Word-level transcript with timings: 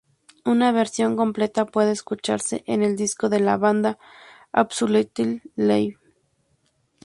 Una 0.45 0.71
versión 0.71 1.15
completa 1.15 1.65
puede 1.67 1.91
escucharse 1.91 2.63
en 2.65 2.81
el 2.81 2.95
disco 2.95 3.29
de 3.29 3.39
la 3.39 3.57
banda, 3.57 3.99
"Absolutely 4.51 5.43
Live". 5.55 5.99